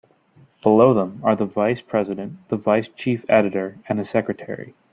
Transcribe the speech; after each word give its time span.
Below 0.63 0.95
them 0.95 1.19
are 1.23 1.35
the 1.35 1.45
vice 1.45 1.79
president, 1.81 2.49
the 2.49 2.57
vice 2.57 2.87
chief 2.87 3.23
editor, 3.29 3.77
and 3.87 3.99
the 3.99 4.03
secretary. 4.03 4.73